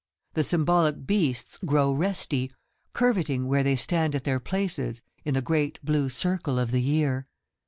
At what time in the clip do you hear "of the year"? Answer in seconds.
6.57-7.27